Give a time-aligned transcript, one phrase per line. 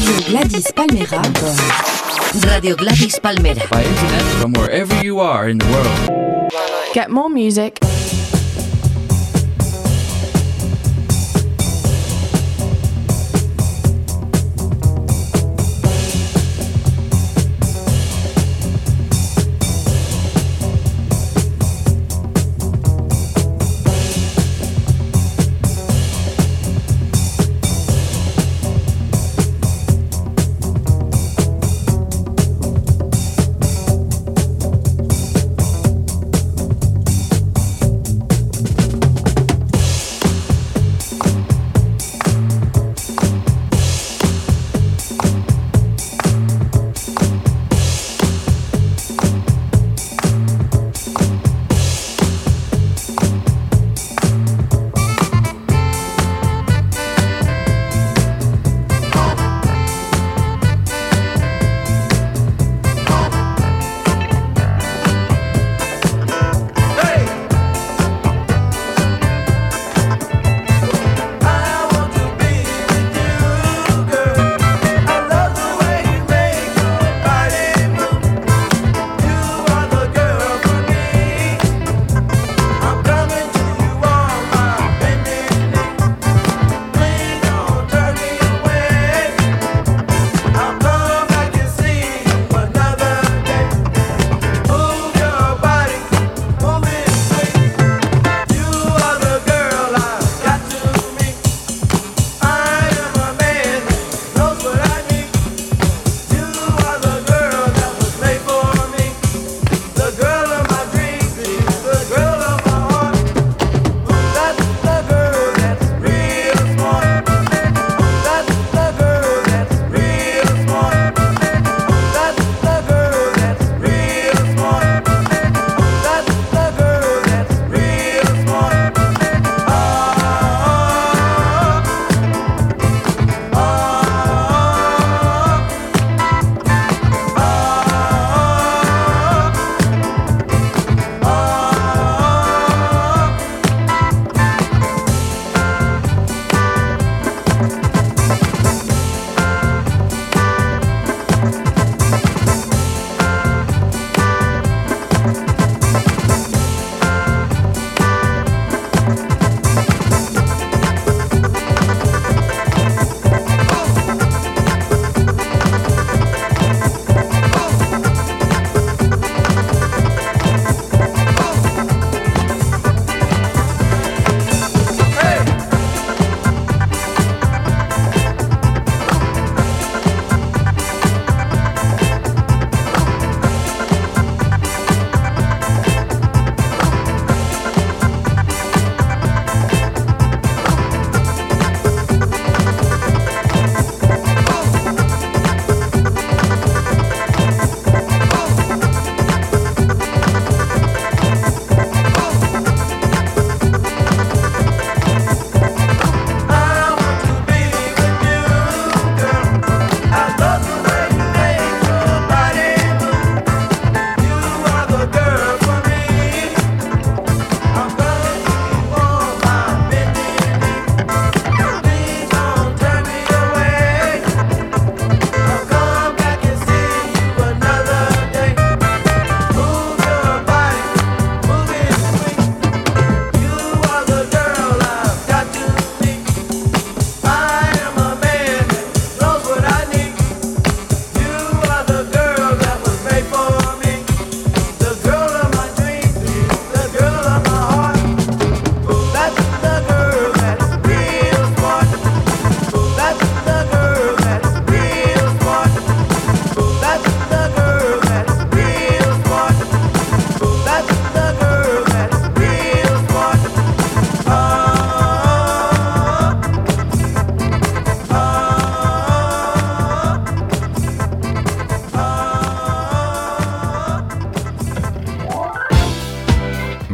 [0.00, 1.20] Radio Gladys Palmera.
[2.46, 3.68] Radio Gladys Palmera.
[3.70, 6.52] By internet from wherever you are in the world.
[6.94, 7.78] Get more music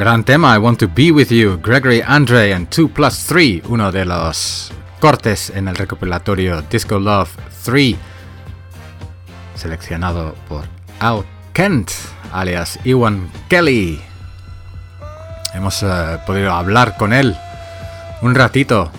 [0.07, 3.91] Gran tema, I Want to Be With You, Gregory Andre and 2 Plus 3, uno
[3.91, 7.29] de los cortes en el recopilatorio Disco Love
[7.65, 7.97] 3,
[9.57, 10.63] seleccionado por
[11.01, 11.91] Al Kent,
[12.33, 14.01] alias Iwan Kelly.
[15.55, 17.37] Hemos eh, podido hablar con él
[18.23, 18.93] un ratito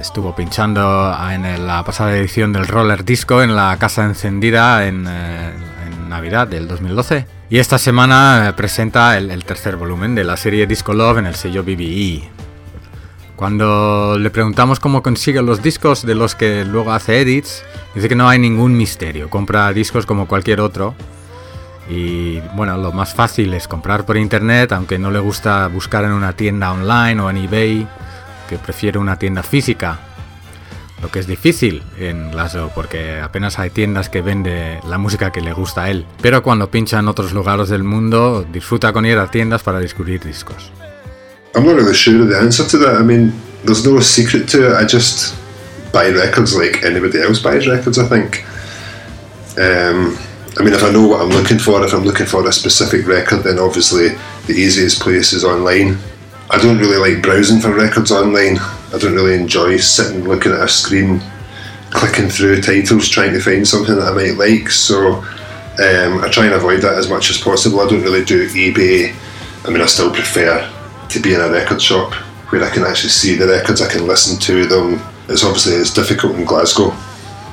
[0.00, 5.52] estuvo pinchando en la pasada edición del Roller Disco en la Casa Encendida en, eh,
[5.86, 7.39] en Navidad del 2012.
[7.52, 11.34] Y esta semana eh, presenta el, tercer volumen de la serie Disco Love en el
[11.34, 12.22] sello BBE.
[13.34, 18.14] Cuando le preguntamos cómo consigue los discos de los que luego hace edits, dice que
[18.14, 20.94] no hay ningún misterio, compra discos como cualquier otro.
[21.88, 26.12] Y bueno, lo más fácil es comprar por internet, aunque no le gusta buscar en
[26.12, 27.88] una tienda online o en eBay,
[28.48, 29.98] que prefiere una tienda física.
[31.02, 35.40] Lo que es difícil en Glasgow porque apenas hay tiendas que vende la música que
[35.40, 36.06] le gusta a él.
[36.20, 40.22] Pero cuando pincha en otros lugares del mundo, disfruta con ir a tiendas para descubrir
[40.22, 40.70] discos.
[41.54, 43.00] I'm not really sure of the answer to that.
[43.00, 43.32] I mean,
[43.64, 44.74] there's no secret to it.
[44.76, 45.34] I just
[45.92, 48.44] buy records like anybody else buys records, I think.
[49.58, 50.16] Um,
[50.58, 53.06] I mean, if I know what I'm looking for, if I'm looking for a specific
[53.06, 54.10] record, then obviously
[54.46, 55.98] the easiest place is online.
[56.50, 58.58] I don't really like browsing for records online.
[58.92, 61.20] I don't really enjoy sitting looking at a screen,
[61.90, 64.70] clicking through titles, trying to find something that I might like.
[64.70, 67.80] So um, I try and avoid that as much as possible.
[67.80, 69.14] I don't really do eBay.
[69.64, 70.68] I mean, I still prefer
[71.08, 72.14] to be in a record shop
[72.50, 75.00] where I can actually see the records, I can listen to them.
[75.28, 76.92] It's obviously it's difficult in Glasgow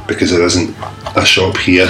[0.08, 0.76] because there isn't
[1.16, 1.86] a shop here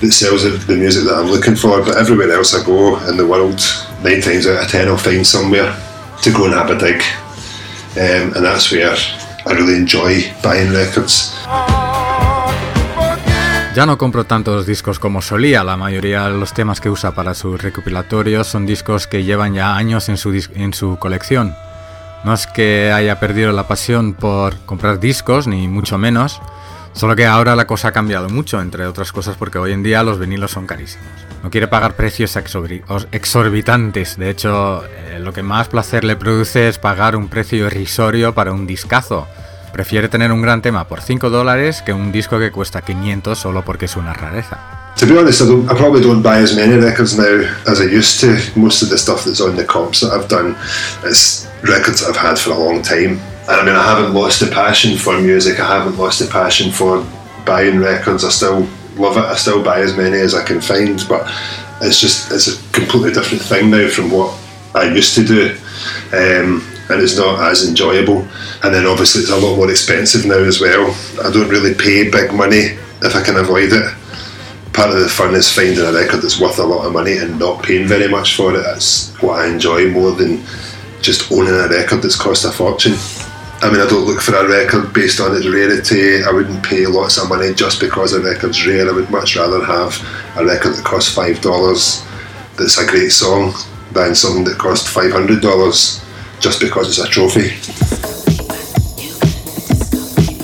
[0.00, 1.82] that sells the music that I'm looking for.
[1.82, 3.60] But everywhere else I go in the world,
[4.04, 5.74] nine times out of ten I'll find somewhere
[6.22, 7.02] to go and have a dig.
[7.96, 8.96] Um, and that's where
[9.46, 11.34] I really enjoy buying records.
[13.74, 17.34] Ya no compro tantos discos como solía, la mayoría de los temas que usa para
[17.34, 21.54] sus recopilatorios son discos que llevan ya años en su, en su colección.
[22.24, 26.40] No es que haya perdido la pasión por comprar discos, ni mucho menos,
[26.92, 30.02] solo que ahora la cosa ha cambiado mucho, entre otras cosas porque hoy en día
[30.02, 31.06] los vinilos son carísimos.
[31.42, 36.78] No quiere pagar precios exorbitantes, de hecho eh, lo que más placer le produce es
[36.78, 39.26] pagar un precio irrisorio para un discazo.
[39.72, 43.64] Prefiere tener un gran tema por 5 dólares que un disco que cuesta 500 solo
[43.64, 44.58] porque es una rareza.
[44.96, 47.84] To be honest, I, don't, I probably don't buy as many records now as I
[47.84, 48.36] used to.
[48.58, 50.56] Most of the stuff that's on the comps that I've done
[51.04, 53.18] is records that I've had for a long time.
[53.50, 55.58] I mean, I haven't lost the passion for music.
[55.58, 57.04] I haven't lost the passion for
[57.44, 58.24] buying records.
[58.24, 59.24] I still love it.
[59.24, 61.28] I still buy as many as I can find, but
[61.82, 64.38] it's just it's a completely different thing now from what
[64.74, 65.56] I used to do.
[66.12, 68.26] Um, and it's not as enjoyable.
[68.62, 70.94] And then obviously it's a lot more expensive now as well.
[71.24, 73.94] I don't really pay big money if I can avoid it.
[74.72, 77.38] Part of the fun is finding a record that's worth a lot of money and
[77.38, 78.62] not paying very much for it.
[78.62, 80.42] That's what I enjoy more than
[81.02, 82.94] just owning a record that's cost a fortune.
[83.62, 86.24] I mean, I don't look for a record based on its rarity.
[86.24, 88.88] I wouldn't pay lots of money just because a record's rare.
[88.88, 89.92] I would much rather have
[90.36, 92.02] a record that costs five dollars
[92.56, 93.52] that's a great song
[93.92, 96.00] than something that costs five hundred dollars
[96.40, 97.50] just because it's a trophy.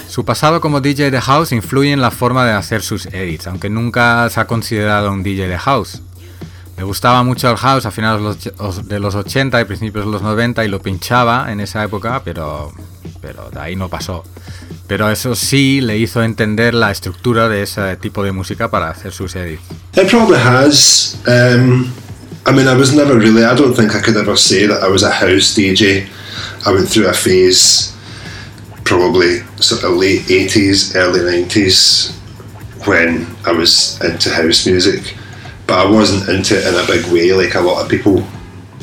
[0.09, 3.71] Su pasado como DJ de house influye en la forma de hacer sus edits, aunque
[3.71, 6.03] nunca se ha considerado un DJ de house.
[6.77, 8.51] Le gustaba mucho el house a finales
[8.85, 12.73] de los 80 y principios de los 90 y lo pinchaba en esa época, pero,
[13.23, 14.25] pero de ahí no pasó.
[14.87, 19.13] Pero eso sí le hizo entender la estructura de ese tipo de música para hacer
[19.13, 19.63] sus edits.
[19.95, 21.17] It probably has.
[21.27, 21.93] Um,
[22.47, 23.45] I mean, I was never really.
[23.45, 26.07] I don't think I could ever say that I was a house DJ.
[26.67, 27.93] I went through a phase,
[28.85, 32.13] probably sort of late 80s, early 90s,
[32.87, 35.17] when I was into house music.
[35.67, 38.25] But I wasn't into it in a big way like a lot of people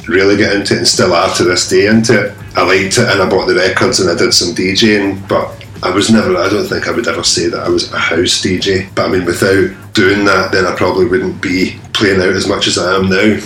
[0.08, 2.38] really get into it and still are to this day into it.
[2.56, 5.90] I liked it and I bought the records and I did some DJing, but I
[5.90, 8.94] was never, I don't think I would ever say that I was a house DJ.
[8.96, 12.68] But I mean, without doing that, then I probably wouldn't be playing out as much
[12.68, 13.40] as I am now.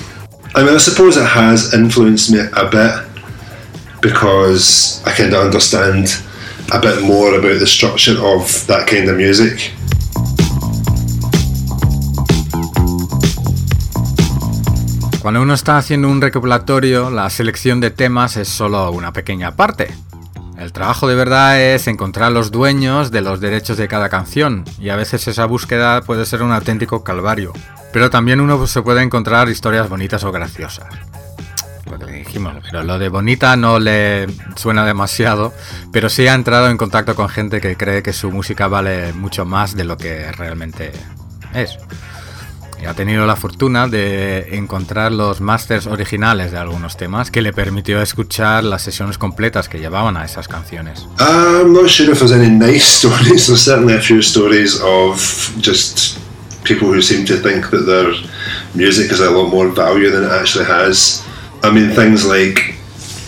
[0.55, 6.07] I mean, I suppose it has influenced me a bit because I kind of understand
[6.73, 9.71] a bit more about the structure of that kind of music.
[15.27, 19.93] Cuando uno está haciendo un recopilatorio, la selección de temas es solo una pequeña parte.
[20.57, 24.87] El trabajo de verdad es encontrar los dueños de los derechos de cada canción, y
[24.87, 27.51] a veces esa búsqueda puede ser un auténtico calvario.
[27.91, 30.87] Pero también uno se puede encontrar historias bonitas o graciosas.
[31.91, 35.53] Lo que dijimos, pero lo de bonita no le suena demasiado,
[35.91, 39.43] pero sí ha entrado en contacto con gente que cree que su música vale mucho
[39.43, 40.93] más de lo que realmente
[41.53, 41.77] es.
[42.81, 47.51] Y ha tenido la fortuna de encontrar los masters originales de algunos temas que le
[47.51, 51.05] permitió escuchar las sesiones completas que llevaban a esas canciones.
[51.19, 53.47] I'm not sure if there's any nice stories.
[53.47, 55.17] There's certainly a few stories of
[55.59, 56.19] just
[56.63, 58.13] people who seem to think that their
[58.75, 61.23] music has a lot more value than it actually has.
[61.63, 62.75] I mean, things like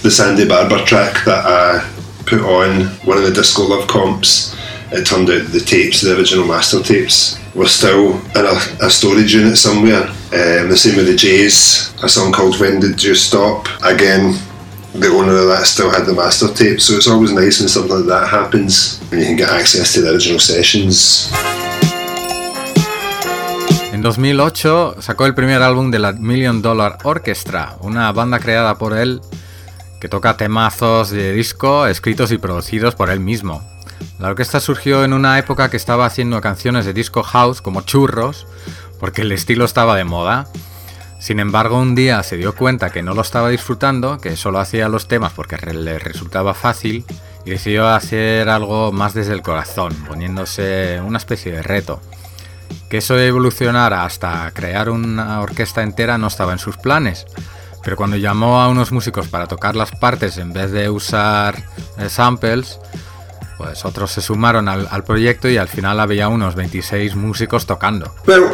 [0.04, 1.90] the Sandy Barber track that I
[2.26, 4.56] put on one of the Disco Love comps.
[4.92, 9.34] It turned out the tapes, the original master tapes, were still in a, a storage
[9.36, 10.08] unit somewhere.
[10.32, 13.68] Um, the same with the Jays, a song called When Did You Stop?
[13.84, 14.34] Again,
[14.94, 17.98] the owner of that still had the master tape, so it's always nice when something
[17.98, 21.30] like that happens and you can get access to the original sessions.
[23.92, 28.98] En 2008 sacó el primer álbum de la Million Dollar Orchestra, una banda creada por
[28.98, 29.20] él
[30.00, 33.62] que toca temazos de disco escritos y producidos por él mismo.
[34.20, 38.48] La orquesta surgió en una época que estaba haciendo canciones de disco house como churros,
[39.00, 40.48] porque el estilo estaba de moda.
[41.20, 44.90] Sin embargo, un día se dio cuenta que no lo estaba disfrutando, que solo hacía
[44.90, 47.06] los temas porque le resultaba fácil,
[47.46, 52.02] y decidió hacer algo más desde el corazón, poniéndose una especie de reto.
[52.90, 57.26] Que eso evolucionara hasta crear una orquesta entera no estaba en sus planes,
[57.84, 61.64] pero cuando llamó a unos músicos para tocar las partes en vez de usar
[61.98, 62.80] eh, samples,
[63.60, 68.16] pues otros se sumaron al, al, proyecto y al final había unos 26 músicos tocando.
[68.26, 68.52] Well,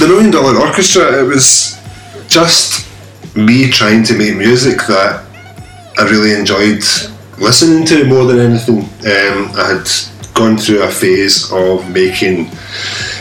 [0.00, 1.78] the Million Dollar Orchestra, it was
[2.28, 2.84] just
[3.36, 5.22] me trying to make music that
[5.96, 6.82] I really enjoyed
[7.38, 8.80] listening to more than anything.
[9.04, 9.88] Um, I had
[10.34, 12.50] gone through a phase of making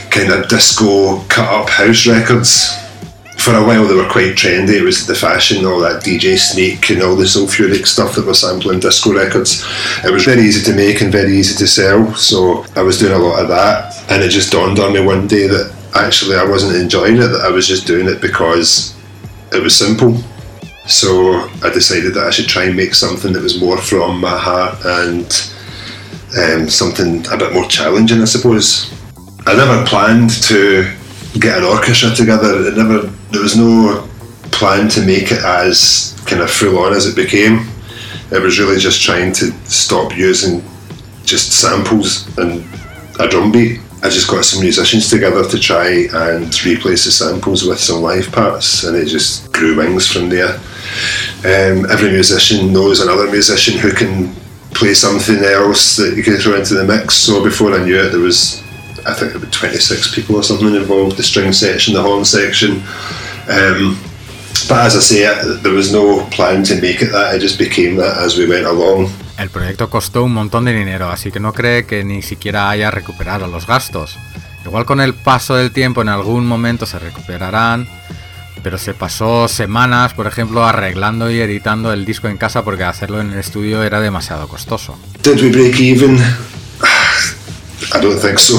[0.09, 2.73] kind of disco cut up house records
[3.47, 4.75] for a while they were quite trendy.
[4.75, 8.41] It was the fashion, all that DJ Snake and all the Soulfuric stuff that was
[8.41, 9.63] sampling disco records.
[10.03, 13.13] It was very easy to make and very easy to sell, so I was doing
[13.13, 14.03] a lot of that.
[14.11, 17.45] And it just dawned on me one day that actually I wasn't enjoying it, that
[17.45, 18.93] I was just doing it because
[19.53, 20.17] it was simple.
[20.85, 24.37] So I decided that I should try and make something that was more from my
[24.37, 25.51] heart and
[26.37, 28.93] um, something a bit more challenging, I suppose.
[29.45, 30.96] I never planned to
[31.39, 32.67] get an orchestra together.
[32.67, 34.07] It never there was no
[34.51, 37.67] plan to make it as kind of full on as it became.
[38.31, 40.63] It was really just trying to stop using
[41.23, 42.65] just samples and
[43.19, 43.79] a drum beat.
[44.03, 48.31] I just got some musicians together to try and replace the samples with some live
[48.31, 50.55] parts, and it just grew wings from there.
[51.39, 54.33] Um, every musician knows another musician who can
[54.71, 57.15] play something else that you can throw into the mix.
[57.15, 58.61] So before I knew it, there was
[59.07, 62.83] I think about 26 people or something involved the string section, the horn section.
[63.47, 63.97] Um,
[64.67, 67.95] but as I say, there was no plan to make it that, it just became
[67.97, 69.09] that as we went along.
[69.37, 72.91] El proyecto costó un montón de dinero, así que no cree que ni siquiera haya
[72.91, 74.17] recuperado los gastos.
[74.65, 77.87] Igual con el paso del tiempo en algún momento se recuperarán,
[78.61, 83.21] pero se pasó semanas, por ejemplo, arreglando y editando el disco en casa porque hacerlo
[83.21, 84.99] en el estudio era demasiado costoso.
[85.23, 86.19] Did we break even?
[87.93, 88.57] I don't think so.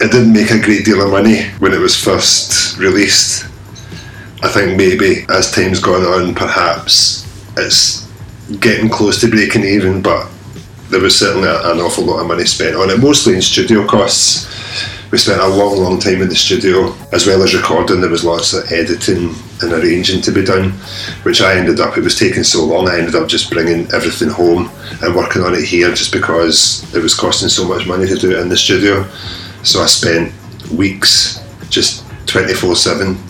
[0.00, 3.44] It didn't make a great deal of money when it was first released.
[4.42, 7.26] I think maybe as time's gone on, perhaps
[7.56, 8.08] it's
[8.60, 10.28] getting close to breaking even, but
[10.90, 14.46] there was certainly an awful lot of money spent on it, mostly in studio costs.
[15.12, 18.00] We spent a long, long time in the studio, as well as recording.
[18.00, 20.70] There was lots of editing and arranging to be done,
[21.22, 24.30] which I ended up, it was taking so long, I ended up just bringing everything
[24.30, 24.70] home
[25.02, 28.30] and working on it here just because it was costing so much money to do
[28.30, 29.06] it in the studio.
[29.62, 30.32] So I spent
[30.70, 33.22] weeks just 24 7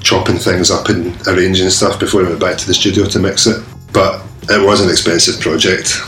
[0.00, 3.46] chopping things up and arranging stuff before I went back to the studio to mix
[3.46, 3.64] it.
[3.92, 6.02] But it was an expensive project.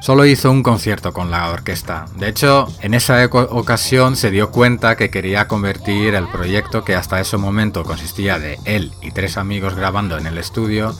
[0.00, 2.06] Solo hizo un concierto con la orquesta.
[2.16, 7.20] De hecho, en esa ocasión se dio cuenta que quería convertir el proyecto, que hasta
[7.20, 10.94] ese momento consistía de él y tres amigos grabando en el estudio,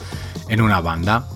[0.49, 1.27] en una banda.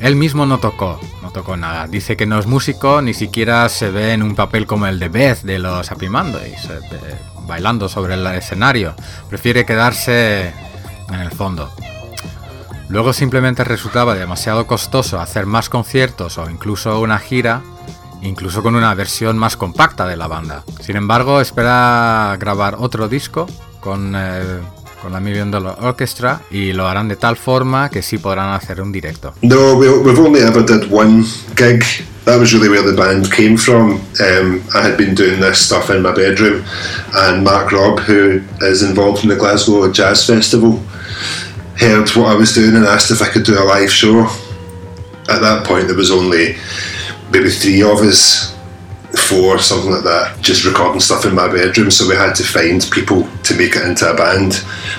[0.00, 1.86] Él mismo no tocó, no tocó nada.
[1.86, 5.10] Dice que no es músico, ni siquiera se ve en un papel como el de
[5.10, 6.66] Beth de los Happy Mondays,
[7.46, 8.94] bailando sobre el escenario.
[9.28, 10.52] Prefiere quedarse
[11.08, 11.70] en el fondo.
[12.92, 17.62] Luego simplemente resultaba demasiado costoso hacer más conciertos o incluso una gira,
[18.20, 20.62] incluso con una versión más compacta de la banda.
[20.78, 23.46] Sin embargo, espera grabar otro disco
[23.80, 24.60] con, eh,
[25.10, 28.92] la Million Dollar Orchestra y lo harán de tal forma que sí podrán hacer un
[28.92, 29.32] directo.
[29.40, 31.24] No, we, we've only ever did one
[31.56, 31.82] gig.
[32.26, 34.00] That was really where the band came from.
[34.20, 36.62] Um, I had been doing this stuff in my bedroom,
[37.14, 40.78] and Mark Robb, who is involved in the Glasgow Jazz Festival,
[41.82, 44.22] heard what I was doing and asked if I could do a live show.
[45.28, 46.54] At that point, there was only
[47.32, 48.56] maybe three of us,
[49.28, 51.90] four, something like that, just recording stuff in my bedroom.
[51.90, 54.54] So we had to find people to make it into a band.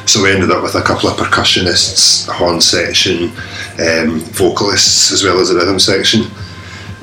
[0.05, 3.31] So we ended up with a couple of percussionists, a horn section,
[3.79, 6.23] um, vocalists, as well as a rhythm section.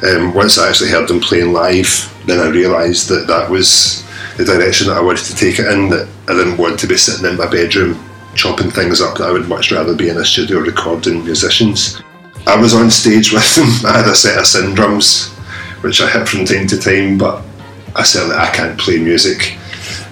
[0.04, 1.88] Um, once I actually heard them playing live,
[2.26, 4.04] then I realised that that was
[4.36, 5.88] the direction that I wanted to take it in.
[5.88, 9.18] That I didn't want to be sitting in my bedroom chopping things up.
[9.18, 12.02] That I would much rather be in a studio recording musicians.
[12.46, 13.68] I was on stage with them.
[13.90, 15.36] I had a set of syn drums
[15.82, 17.42] which I hit from time to time, but
[17.96, 19.56] I certainly I can't play music.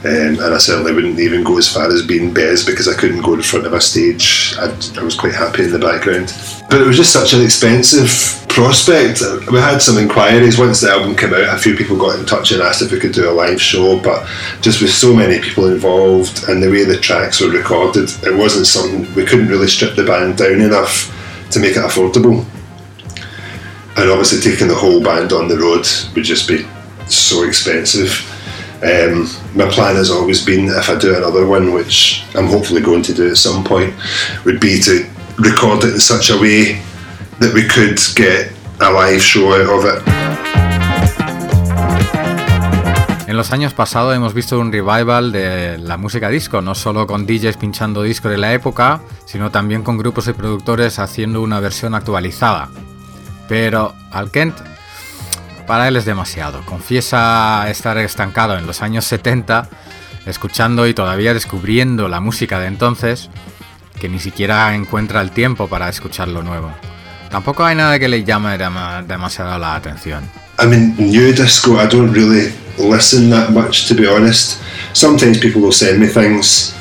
[0.04, 3.22] Um, and I certainly wouldn't even go as far as being Bez because I couldn't
[3.22, 4.54] go in front of a stage.
[4.56, 6.32] I, I was quite happy in the background.
[6.70, 9.22] But it was just such an expensive prospect.
[9.52, 11.54] We had some inquiries once the album came out.
[11.54, 14.00] A few people got in touch and asked if we could do a live show,
[14.00, 14.28] but
[14.62, 18.66] just with so many people involved and the way the tracks were recorded, it wasn't
[18.66, 21.06] something we couldn't really strip the band down enough
[21.52, 22.44] to make it affordable.
[23.96, 25.86] And obviously, taking the whole band on the road
[26.16, 26.66] would just be
[27.06, 28.10] so expensive.
[28.82, 33.02] Um, my plan has always been, if I do another one, which I'm hopefully going
[33.02, 33.94] to do at some point,
[34.44, 36.82] would be to record it in such a way
[37.40, 40.02] that we could get a live show out of it.
[43.28, 47.26] En los años pasados hemos visto un revival de la música disco, no solo con
[47.26, 51.94] DJs pinchando disco de la época, sino también con grupos y productores haciendo una versión
[51.94, 52.70] actualizada.
[53.46, 54.56] Pero al Kent
[55.66, 56.64] para él es demasiado.
[56.64, 59.68] Confiesa estar estancado en los años 70,
[60.24, 63.28] escuchando y todavía descubriendo la música de entonces,
[64.00, 66.72] que ni siquiera encuentra el tiempo para escuchar lo nuevo.
[67.30, 70.28] Tampoco hay nada que llame demasiado la atención.
[70.58, 74.60] I mean, new disco, I don't really listen that much, to be honest.
[74.92, 76.74] Sometimes people will send me things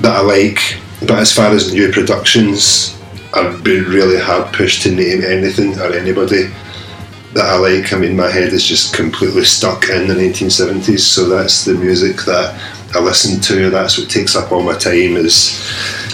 [0.00, 0.60] that I like,
[1.00, 2.96] but as far as new productions,
[3.34, 6.50] I've been really hard pushed to name anything or anybody.
[7.36, 7.92] that I like.
[7.92, 12.24] I mean, my head is just completely stuck in the 1970s, so that's the music
[12.24, 12.58] that
[12.94, 13.68] I listen to.
[13.70, 15.60] That's what takes up all my time is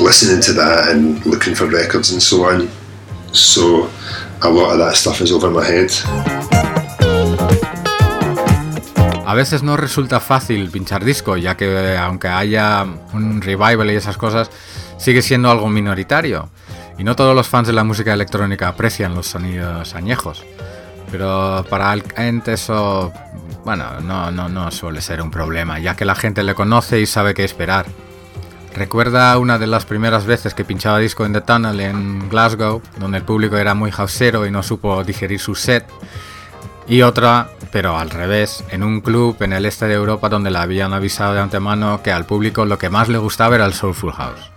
[0.00, 2.68] listening to that and looking for records and so on.
[3.32, 3.88] So
[4.42, 5.90] a lot of that stuff is over my head.
[9.26, 12.84] A veces no resulta fácil pinchar disco, ya que aunque haya
[13.14, 14.50] un revival y esas cosas,
[14.98, 16.50] sigue siendo algo minoritario.
[16.98, 20.44] Y no todos los fans de la música electrónica aprecian los sonidos añejos.
[21.10, 23.10] Pero para el ente eso,
[23.64, 27.06] bueno, no, no, no suele ser un problema, ya que la gente le conoce y
[27.06, 27.86] sabe qué esperar.
[28.74, 33.18] Recuerda una de las primeras veces que pinchaba disco en The Tunnel en Glasgow, donde
[33.18, 35.86] el público era muy houseero y no supo digerir su set.
[36.88, 40.58] Y otra, pero al revés, en un club en el este de Europa donde le
[40.58, 44.12] habían avisado de antemano que al público lo que más le gustaba era el Soulful
[44.12, 44.50] House.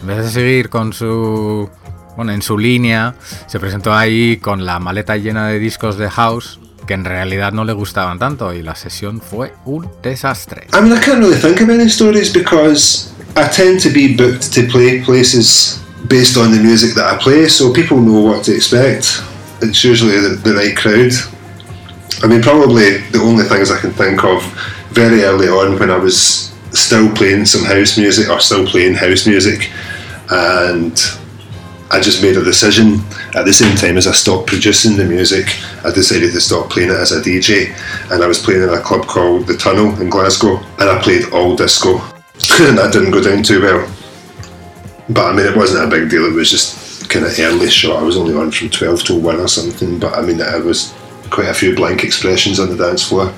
[0.00, 1.70] En vez de seguir con su
[2.16, 3.14] bueno, en su línea,
[3.46, 7.64] se presentó ahí con la maleta llena de discos de house que en realidad no
[7.64, 10.66] le gustaban tanto y la sesión fue un desastre.
[10.72, 14.52] I mean, I can't really think of any stories because I tend to be booked
[14.54, 18.52] to play places based on the music that I play, so people know what to
[18.52, 19.22] expect.
[19.62, 21.12] It's usually the, the right crowd.
[22.24, 24.42] I mean, probably the only things I can think of
[24.90, 29.24] very early on when I was still playing some house music or still playing house
[29.24, 29.70] music
[30.30, 30.98] and
[31.92, 32.98] I just made a decision
[33.36, 35.46] at the same time as I stopped producing the music.
[35.84, 37.70] I decided to stop playing it as a DJ,
[38.10, 41.32] and I was playing in a club called The Tunnel in Glasgow, and I played
[41.32, 42.02] all disco,
[42.58, 43.94] that didn't go down too well.
[45.08, 46.26] But I mean, it wasn't a big deal.
[46.26, 48.00] It was just kind of early shot.
[48.00, 49.98] I was only on from twelve to one or something.
[49.98, 50.94] But I mean, it was
[51.30, 53.32] quite a few blank expressions on the dance floor.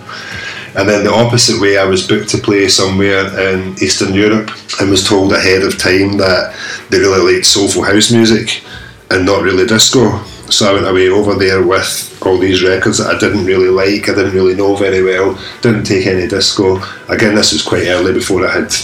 [0.76, 4.90] And then the opposite way, I was booked to play somewhere in Eastern Europe and
[4.90, 6.54] was told ahead of time that
[6.90, 8.62] they really liked soulful house music
[9.10, 10.22] and not really disco.
[10.50, 14.08] So I went away over there with all these records that I didn't really like,
[14.08, 16.80] I didn't really know very well, didn't take any disco.
[17.08, 18.74] Again, this was quite early before I had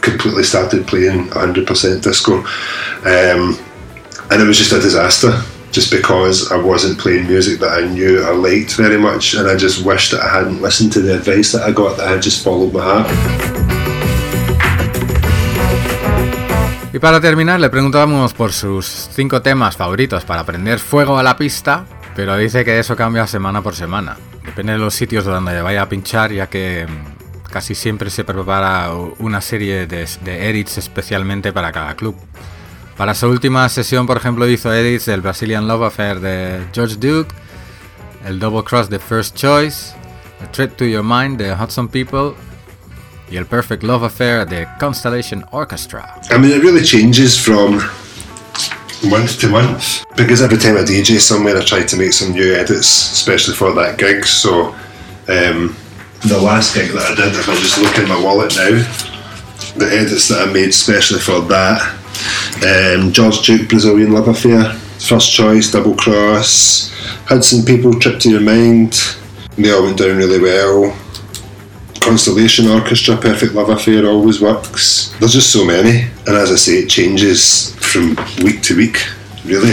[0.00, 2.38] completely started playing 100% disco.
[3.04, 3.58] Um,
[4.30, 8.22] and it was just a disaster just because I wasn't playing music that I knew
[8.22, 11.52] I liked very much, and I just wished that I hadn't listened to the advice
[11.52, 13.63] that I got, that I had just followed my heart.
[16.94, 21.36] Y para terminar, le preguntábamos por sus cinco temas favoritos para prender fuego a la
[21.36, 24.16] pista, pero dice que eso cambia semana por semana.
[24.44, 28.92] Depende de los sitios donde vaya a pinchar, ya que mm, casi siempre se prepara
[29.18, 32.14] una serie de, de edits especialmente para cada club.
[32.96, 37.34] Para su última sesión, por ejemplo, hizo edits del Brazilian Love Affair de George Duke,
[38.24, 39.96] el Double Cross de First Choice,
[40.40, 42.34] A Trip to Your Mind de Hudson People
[43.30, 46.20] y el Perfect Love Affair the Constellation Orchestra.
[46.30, 47.82] I mean, it really changes from
[49.08, 52.54] month to month because every time I DJ somewhere, I try to make some new
[52.54, 54.24] edits, especially for that gig.
[54.24, 54.74] So,
[55.28, 55.76] um,
[56.26, 58.82] the last gig that I did, if I just look in my wallet now,
[59.76, 62.00] the edits that I made especially for that
[62.62, 66.92] um, George Duke, Brazilian Love Affair, First Choice, Double Cross,
[67.26, 68.92] Hudson People, Trip to Your Mind.
[69.56, 70.96] They all went down really well.
[72.04, 75.14] Constellation Orchestra, Perfect Love Affair always works.
[75.18, 78.14] There's just so many, and as I say, it changes from
[78.44, 78.98] week to week,
[79.46, 79.72] really.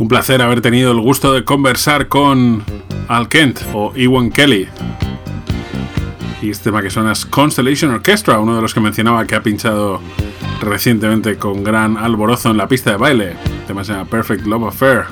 [0.00, 2.64] Un placer haber tenido el gusto de conversar con
[3.06, 4.66] Al Kent o Iwan Kelly,
[6.42, 9.42] y este tema que suena es Constellation Orchestra, uno de los que mencionaba que ha
[9.44, 10.00] pinchado
[10.60, 13.30] recientemente con gran alborozo en la pista de baile.
[13.30, 15.04] El tema se llama Perfect Love Affair.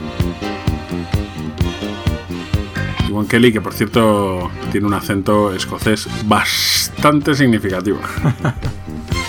[3.08, 8.00] Ewan Kelly, que por cierto tiene un acento escocés bastante significativo.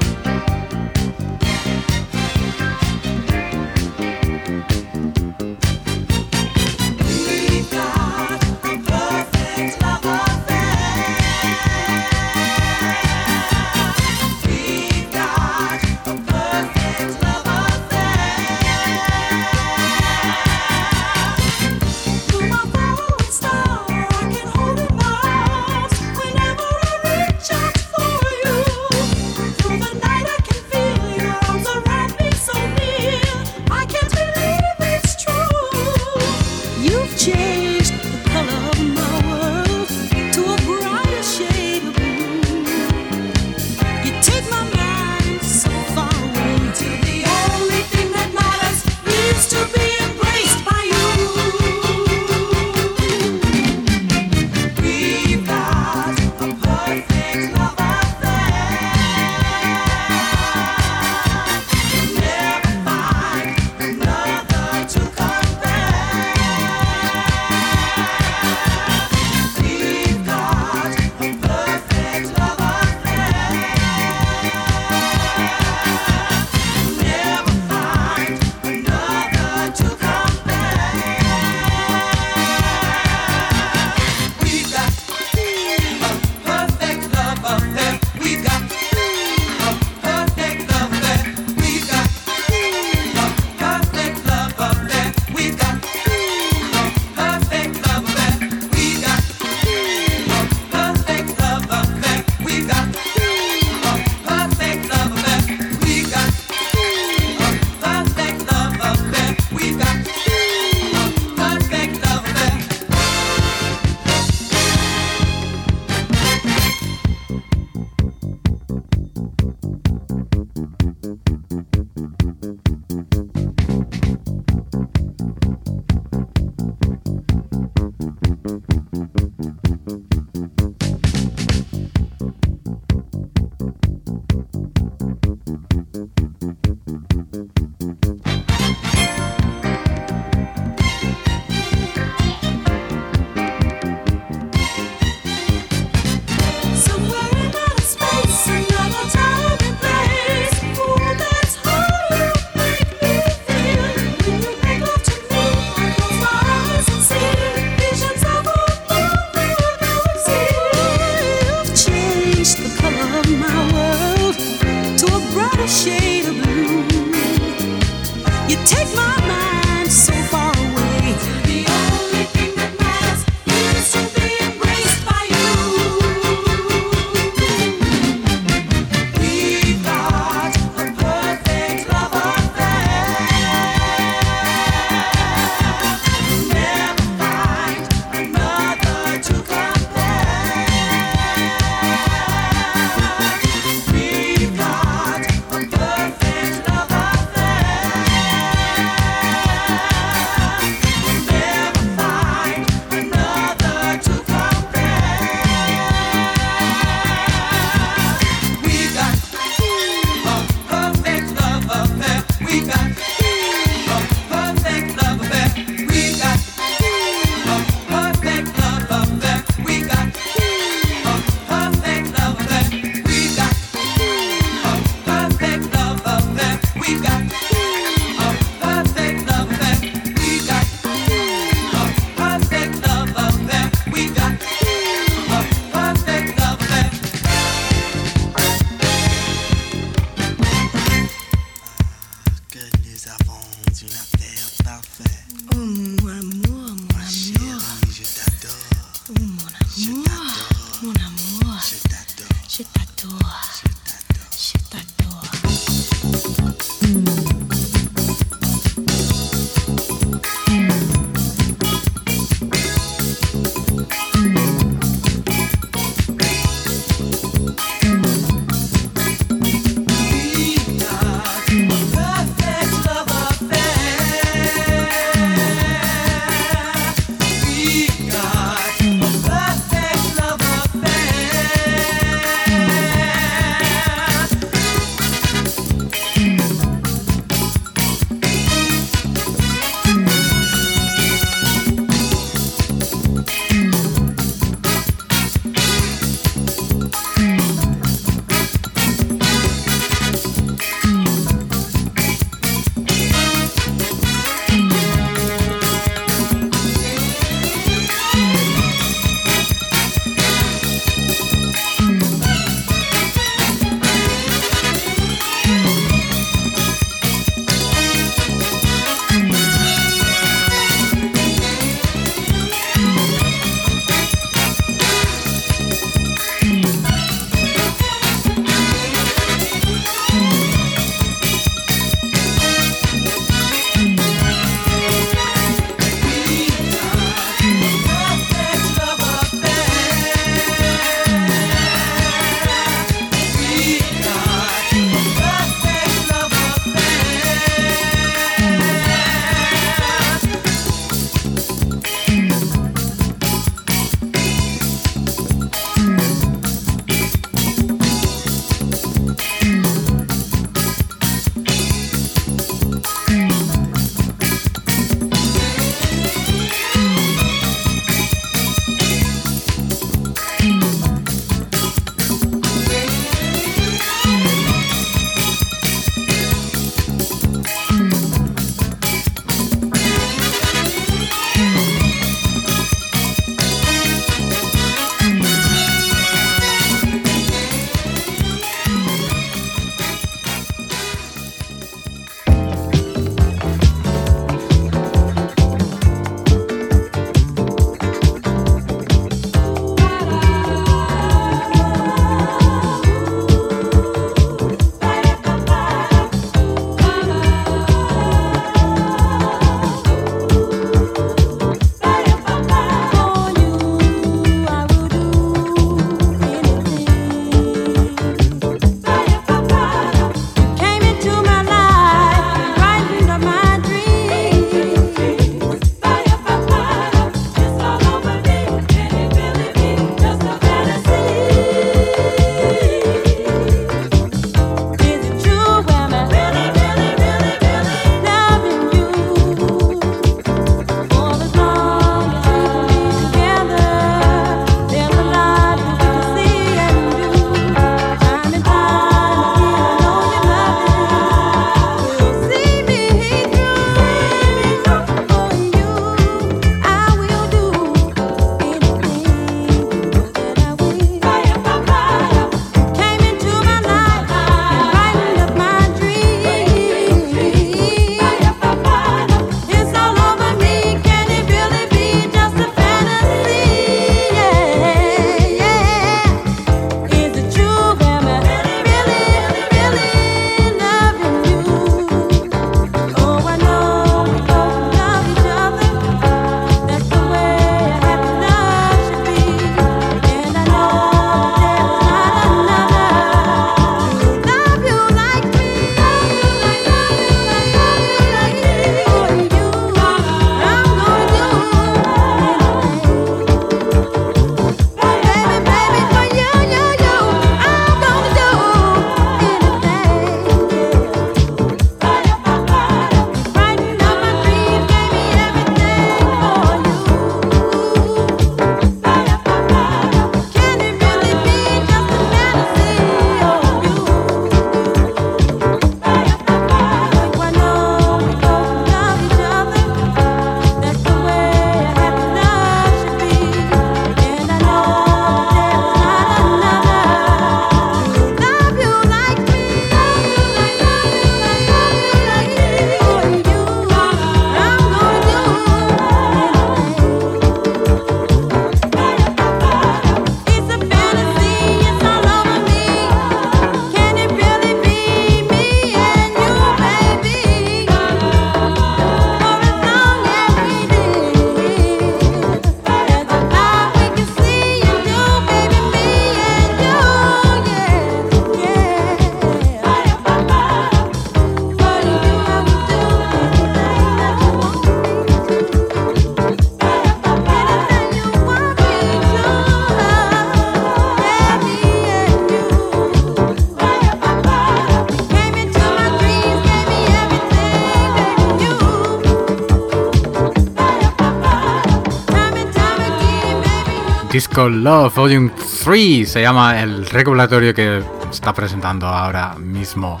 [594.16, 595.30] Disco Love Volume
[595.62, 600.00] 3 se llama el regulatorio que está presentando ahora mismo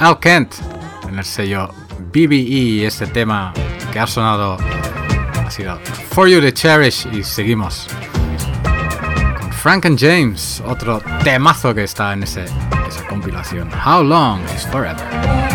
[0.00, 0.52] Al Kent
[1.08, 1.70] en el sello
[2.12, 2.84] BBE.
[2.84, 3.52] Este tema
[3.92, 4.56] que ha sonado
[5.44, 5.78] ha sido
[6.10, 7.86] For You to Cherish y seguimos
[9.40, 12.46] con Frank and James, otro temazo que está en ese,
[12.88, 13.70] esa compilación.
[13.86, 15.45] How Long is Forever.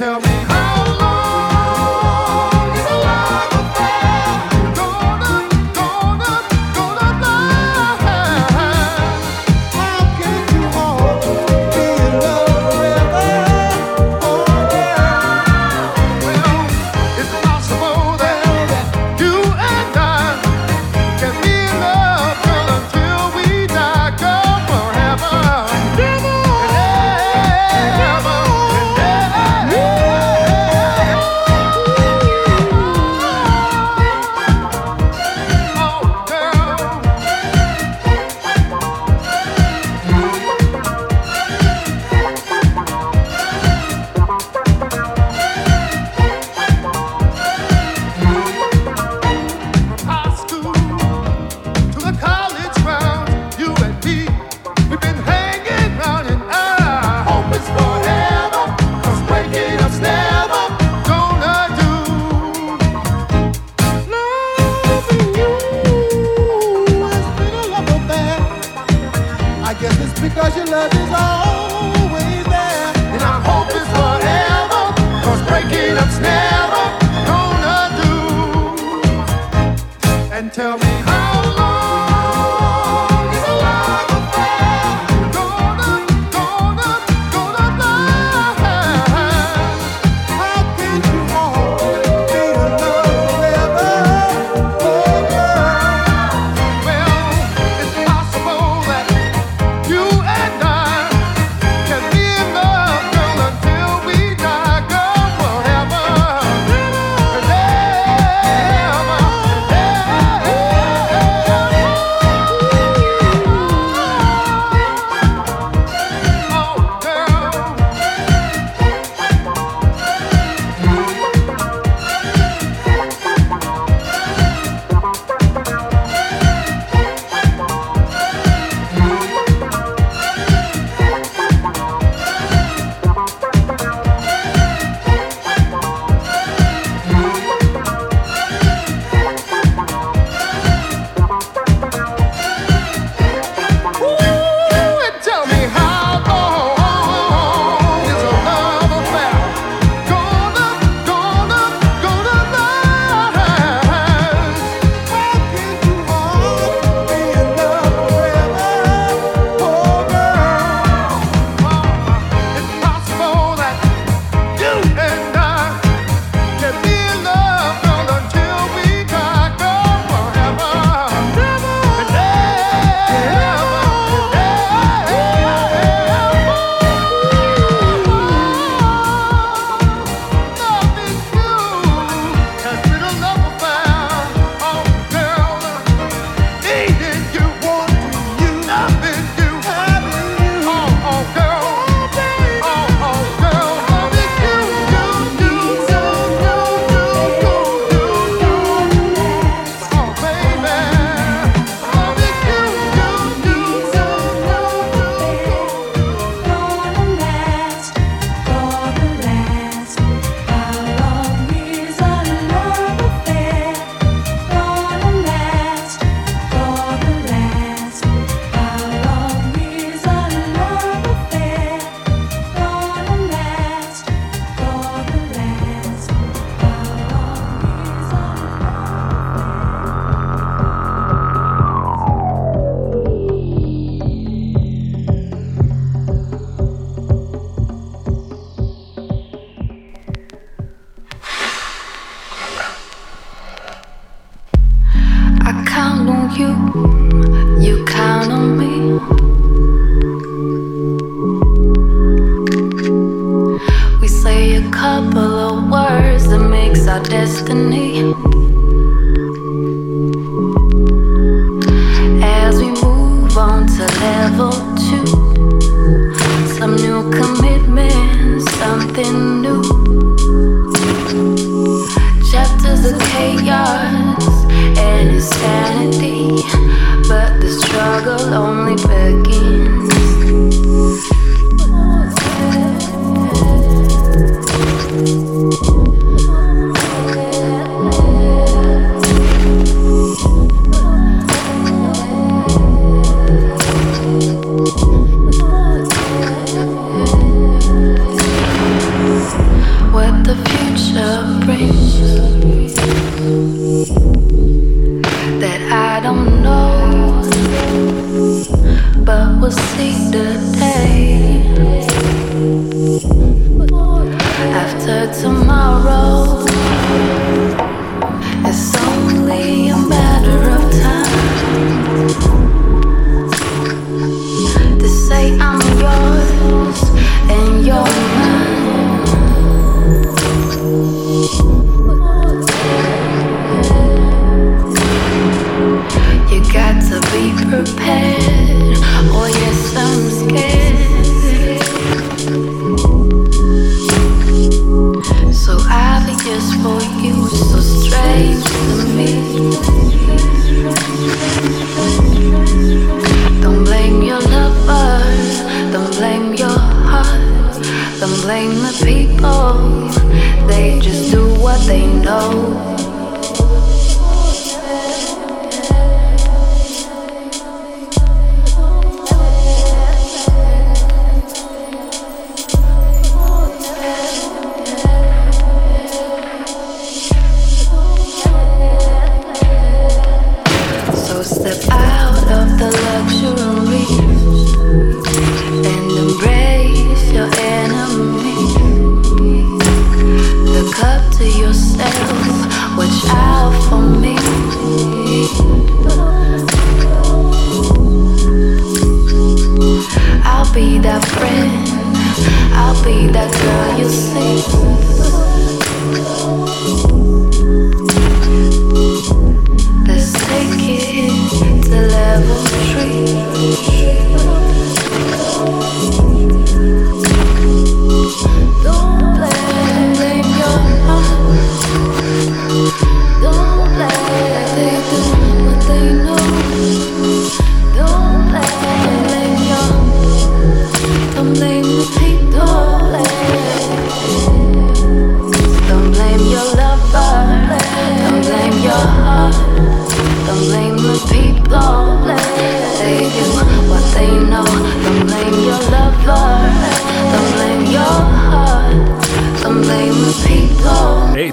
[0.00, 0.29] tell me.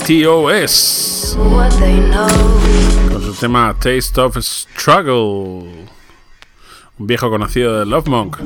[0.07, 1.37] TOS
[3.11, 5.67] con su tema Taste of Struggle,
[6.97, 8.37] un viejo conocido de Love Monk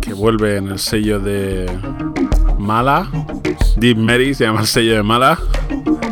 [0.00, 1.66] que vuelve en el sello de
[2.58, 3.10] Mala.
[3.76, 5.36] Deep Mary se llama el sello de Mala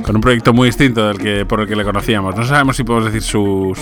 [0.02, 2.34] con un proyecto muy distinto del que por el que le conocíamos.
[2.34, 3.78] No sabemos si podemos decir sus,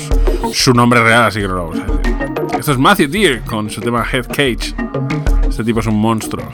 [0.52, 2.58] su nombre real, así que no lo vamos a decir.
[2.58, 4.74] Esto es Matthew Deer con su tema Head Cage.
[5.48, 6.44] Este tipo es un monstruo.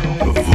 [0.00, 0.47] the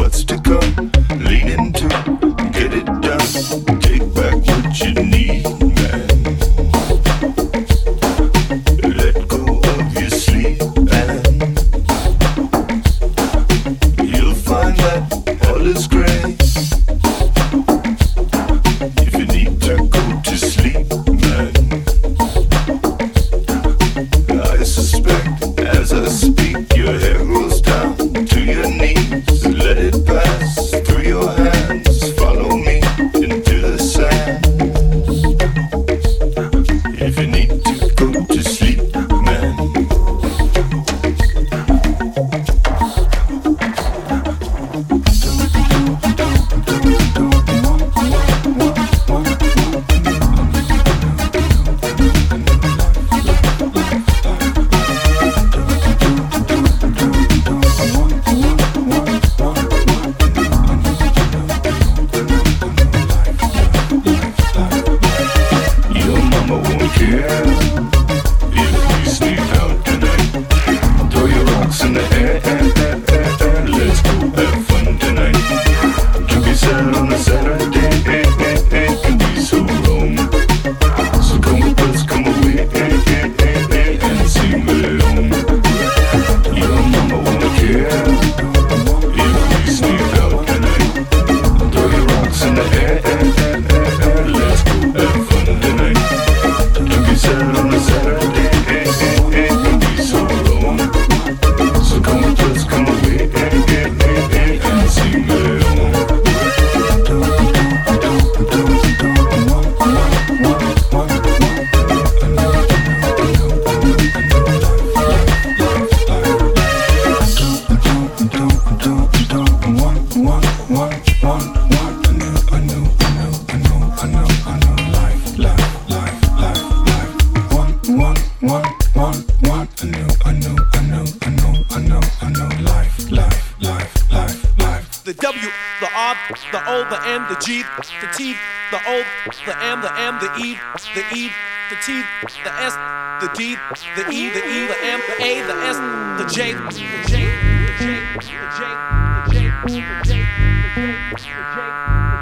[140.40, 140.58] E,
[140.96, 141.30] the E,
[141.70, 142.02] the T,
[142.44, 142.74] the S,
[143.22, 143.56] the D,
[143.96, 145.78] the E, the E, the M, the A, the S,
[146.18, 150.82] the J, the J, the J, the J, the J, the J, the J, the
[150.84, 151.50] J, the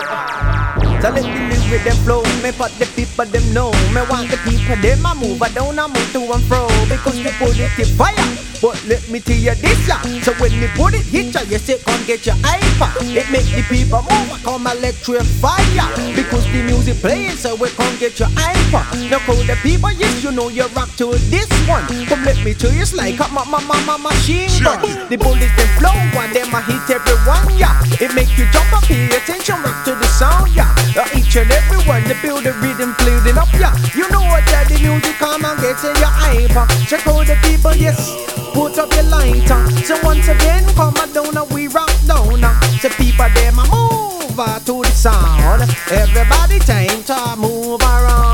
[1.03, 1.34] So let the
[1.75, 3.71] lyric them flow, me for the people them know.
[3.93, 7.23] Me want the people them a move, I don't a move to and fro because
[7.23, 8.15] they put it in fire.
[8.63, 11.59] But let me tell you this ya, so when me put it hit ya, you
[11.59, 12.89] say come get your hyper.
[13.05, 17.69] It make the people move, I come electric fire because the music playing, so we
[17.71, 18.83] come get your hyper.
[19.11, 21.85] Now call the people, yes you know you rock to this one.
[22.07, 24.81] Come let me tell you, it's like a ma ma ma ma machine gun.
[25.11, 27.77] The bullets them flow, and them a hit everyone, yeah.
[28.01, 30.73] It make you jump up, pay attention, rock to the sound, yeah.
[30.97, 33.75] Uh, each and every one, the build the rhythm, playing up, yeah.
[33.99, 36.67] You know what, that the music come and get in your hyper.
[36.87, 38.15] Check out the people, yes.
[38.55, 39.59] Put up your lighter.
[39.83, 42.39] So once again, come on down and we rock down.
[42.79, 45.67] So people, them move uh, to the sound.
[45.91, 48.34] Everybody time to move around.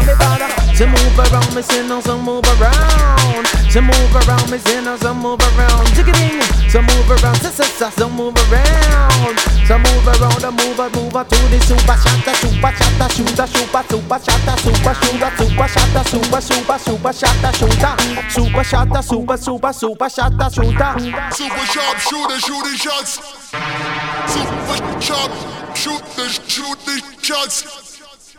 [1.11, 3.47] Move around, me sinners, so move around.
[3.71, 5.87] So move around, me sinners, so move around.
[5.95, 6.41] Jigging.
[6.71, 9.39] So move around, so, so, so, so move around.
[9.67, 13.83] So move around, and move, and move to the super shatter, super shatter, shooter, super,
[13.91, 17.97] super shatter, super shooter, super shatter, super, super, super shatter, shooter,
[18.31, 20.93] super shatter, super, super, super shatter, shooter.
[21.35, 23.19] Super sharp shooter shooting shots.
[24.31, 25.33] Super sharp
[25.75, 27.90] shooter shooting shots.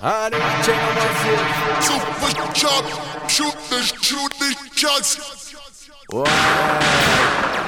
[0.04, 1.84] I need to check myself.
[1.84, 2.86] Super chop,
[3.30, 5.12] shoot the shoot the shots.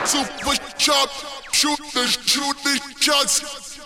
[0.09, 1.09] Super chop,
[1.51, 2.07] shoot the
[2.99, 3.79] shots.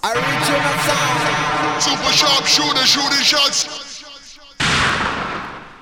[0.00, 1.80] I reach in my.
[1.80, 4.04] Super sharp shooter shooting shots.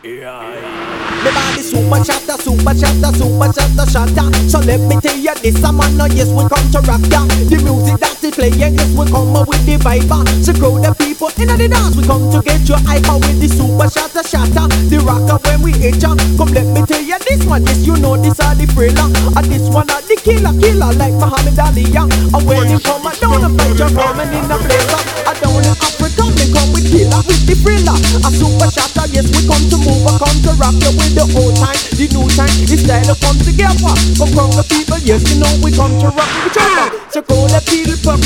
[0.02, 0.54] Yeah.
[0.54, 0.95] yeah.
[1.24, 4.26] Me body super shatter, super shatter, super shatter, shatter.
[4.48, 7.24] So let me tell you this, a man, no, yes, we come to rock ya.
[7.48, 10.10] The music that is playing, yes, we come with the vibe.
[10.10, 10.24] Uh.
[10.44, 13.40] So grow the people in the dance, we come to get your hyper uh, with
[13.40, 14.66] the super shatter, shatter.
[14.92, 16.14] The rocker when we hit ya.
[16.36, 19.08] Come let me tell you this one, yes, you know this are the thriller.
[19.34, 21.88] And this one are the killer, killer like Muhammad Ali.
[21.90, 22.06] yeah.
[22.06, 25.00] And when they come, I don't fight your coming in a blazer.
[25.00, 25.30] Uh.
[25.30, 27.96] I don't in Africa, they come with killer, with the thriller.
[28.22, 31.24] A super shatter, yes, we come to move, I come to rock you with the
[31.40, 33.92] old time, the new time, the style of come together.
[34.20, 36.92] Come from the people, yes, you know we come to rock each other.
[37.08, 38.20] So go let people come,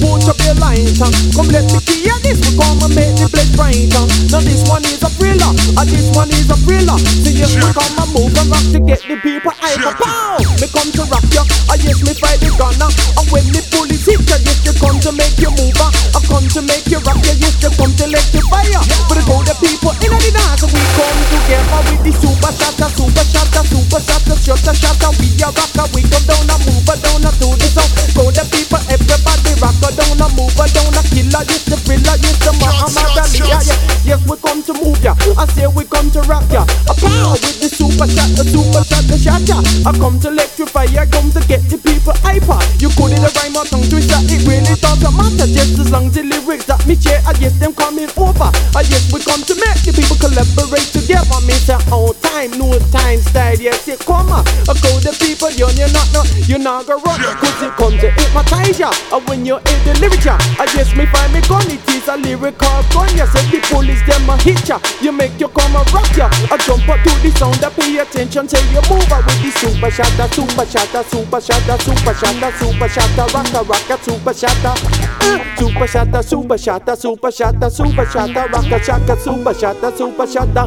[0.00, 1.12] put up your lines, uh.
[1.36, 4.04] come let me hear this, we come and make the place brighter.
[4.32, 6.96] Now this one is a thriller, and this one is a thriller.
[6.96, 9.92] So yes, we come and move and rock to get the people hyper.
[10.00, 10.40] Pow!
[10.56, 12.88] Me come to rock you, and yes, me fight the gunner.
[13.20, 15.76] And when the police hit you, yes, you come to make you move.
[15.76, 15.92] uh.
[16.16, 18.80] I come to make you rock you, yes, you come to let you fire.
[19.12, 23.24] But go the people in the dance, we come together with the super shatter, super
[23.28, 25.10] shatter, super shatter, shatter, shatter.
[25.20, 27.90] We are rocker, we go down and move down to the song.
[28.16, 30.92] Go the people, everybody rocker down and move down.
[30.96, 33.40] A killer, yes, the thriller, yes, the Muhammad Ali.
[33.44, 34.16] Yeah, yeah.
[34.16, 35.12] Yes, we come to move ya.
[35.36, 36.64] I say we come to rock ya.
[36.88, 39.60] A power with the super shatter, super shatter, shatter.
[39.84, 42.56] I come to electrify, I come to get the people hyper.
[42.80, 45.46] You could in a rhyme or tongue twister, it really doesn't matter.
[45.52, 48.40] Just as long as the lyrics that me share, I guess them coming over.
[48.40, 51.38] Ah, I guess we come to make the people collaborate together.
[51.42, 54.30] Me say old time, no time style, yes it come.
[54.30, 57.18] I go the people, you're you're not, no, you're not gonna run.
[57.42, 58.94] Cause it comes to hypnotize ya.
[59.10, 62.14] And when you hear the ya, I guess me find me gun, it is a
[62.14, 63.10] lyrical gun.
[63.18, 64.78] Ya said the police them a hit ya.
[65.02, 66.30] You make you come and rock ya.
[66.46, 69.50] I jump up to the sound, I pay attention till you move out with the
[69.58, 74.74] super shatter, super shatter, super shatter, super shatter, super shatter, rocker, rocker, super shatter.
[75.20, 80.66] Uh, super shatter, super shatter, super shatter, super shatter, rocker, shaka, super shatter, super shatter.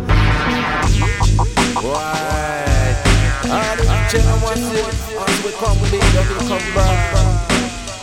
[1.83, 2.95] Right.
[3.45, 3.83] All the
[5.43, 5.79] we come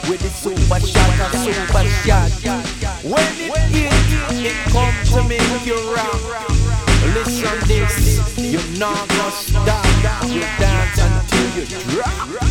[0.09, 2.31] with the super and super shot.
[3.03, 3.93] When it hit,
[4.47, 6.21] it come to make you rock.
[7.15, 7.97] Listen this,
[8.39, 9.85] you're not gonna stop.
[10.29, 12.50] You dance until you drop.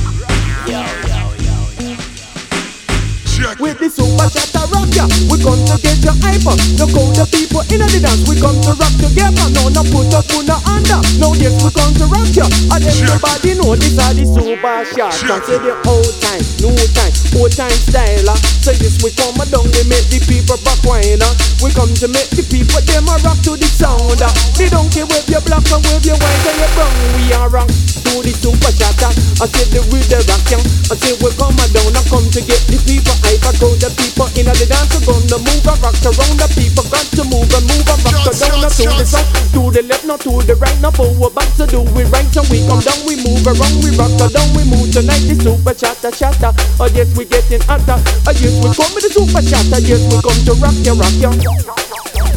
[3.39, 6.51] With the super shatter rock ya, we come to get your hyper.
[6.75, 9.47] No call the people in the dance, we come to rock together.
[9.55, 10.99] No, no put up on the under.
[11.23, 12.43] No, yes, we come to rock ya.
[12.75, 15.15] And everybody know this are the super shot.
[15.23, 18.27] And say the old time, new time, old time style.
[18.27, 18.35] ah.
[18.59, 21.23] So yes, we come down, we make the people back wine.
[21.23, 21.31] ah.
[21.63, 24.19] We come to make the people them a rock to the sound.
[24.59, 26.91] They don't care wave your black and wave your white and your brown.
[27.15, 29.11] We are rock to the super shatter.
[29.39, 30.43] I say the with the rock.
[30.91, 33.53] I say we come down I come to get the people hyper.
[33.61, 36.85] Go the people in the dance, are gonna move and rock around the people.
[36.89, 39.81] Got to move and move and rock around the not to the south, to the
[39.85, 42.25] left, not to the right, not forward, back to do we right.
[42.25, 45.21] And we come down, we move around, we rock down, we move tonight.
[45.29, 46.51] The super chatter chatter.
[46.81, 47.99] Oh yes, we getting hotter.
[48.25, 49.79] Oh yes, we come with the super chatter.
[49.83, 52.28] Yes, we come to rock ya, rock ya.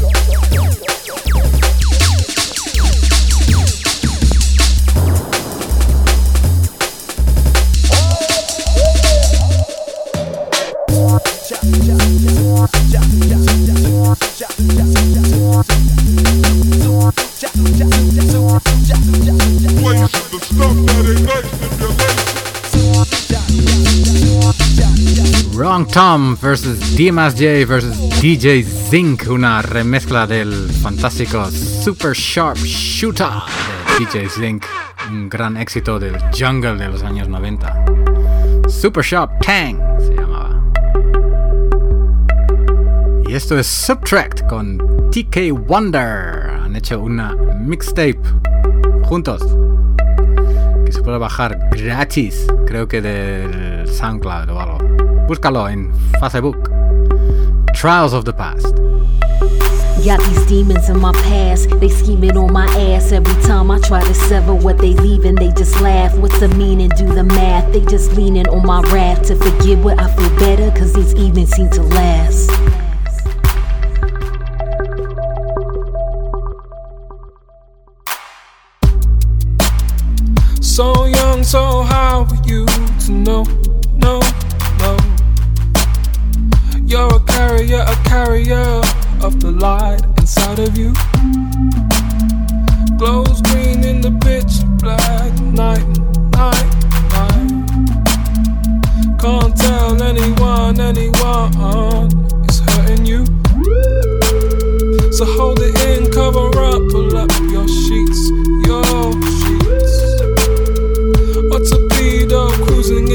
[25.92, 33.28] Tom versus DMS J versus DJ Zinc, una remezcla del fantástico Super Sharp Shooter
[33.98, 34.64] de DJ Zinc,
[35.10, 37.84] un gran éxito del jungle de los años 90.
[38.68, 40.62] Super Sharp Tang se llamaba.
[43.28, 44.78] Y esto es Subtract con
[45.10, 46.58] TK Wonder.
[46.64, 48.18] Han hecho una mixtape
[49.04, 49.42] juntos
[50.86, 54.81] que se puede bajar gratis, creo que del SoundCloud o algo.
[55.32, 56.70] Búscalo en Facebook.
[57.72, 58.76] Trials of the Past.
[60.04, 64.02] Got these demons in my past, they scheming on my ass every time I try
[64.04, 65.34] to sever what they leaving.
[65.36, 66.14] They just laugh.
[66.18, 66.90] What's the meaning?
[66.98, 67.72] Do the math.
[67.72, 71.52] They just leaning on my wrath to forget what I feel better, cause these evenings
[71.52, 72.50] seem to last.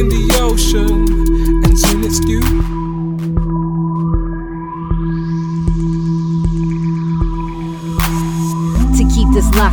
[0.09, 1.06] The ocean,